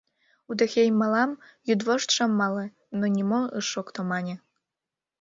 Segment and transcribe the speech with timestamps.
[0.49, 1.31] Удэхей мылам,
[1.67, 2.65] йӱдвошт шым мале,
[2.99, 4.35] но нимо ыш шокто, мане.